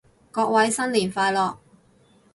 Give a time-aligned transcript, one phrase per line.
[0.31, 1.57] 各位新年快樂